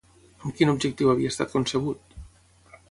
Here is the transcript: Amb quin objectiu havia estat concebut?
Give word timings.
Amb 0.29 0.47
quin 0.61 0.71
objectiu 0.73 1.11
havia 1.13 1.33
estat 1.35 1.55
concebut? 1.59 2.21